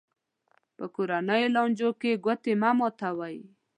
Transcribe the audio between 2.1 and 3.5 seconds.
ګوتې مه ماتوي.